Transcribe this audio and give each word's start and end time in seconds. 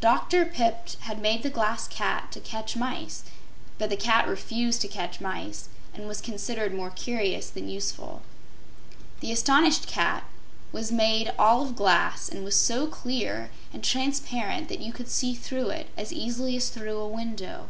Dr. 0.00 0.44
Pipt 0.46 0.94
had 1.00 1.20
made 1.20 1.42
the 1.42 1.50
Glass 1.50 1.88
Cat 1.88 2.30
to 2.30 2.38
catch 2.38 2.76
mice, 2.76 3.24
but 3.78 3.90
the 3.90 3.96
Cat 3.96 4.28
refused 4.28 4.80
to 4.82 4.86
catch 4.86 5.20
mice 5.20 5.68
and 5.92 6.06
was 6.06 6.20
considered 6.20 6.72
more 6.72 6.90
curious 6.92 7.50
than 7.50 7.68
useful. 7.68 8.22
This 9.18 9.40
astonished 9.40 9.88
cat 9.88 10.22
was 10.70 10.92
made 10.92 11.34
all 11.36 11.62
of 11.64 11.74
glass 11.74 12.28
and 12.28 12.44
was 12.44 12.54
so 12.54 12.86
clear 12.86 13.50
and 13.72 13.82
transparent 13.82 14.68
that 14.68 14.78
you 14.78 14.92
could 14.92 15.08
see 15.08 15.34
through 15.34 15.70
it 15.70 15.88
as 15.96 16.12
easily 16.12 16.56
as 16.56 16.68
through 16.68 16.98
a 16.98 17.08
window. 17.08 17.68